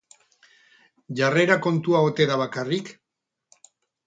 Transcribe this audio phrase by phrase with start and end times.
[1.19, 2.91] Jarrera kontua ote da bakarrik?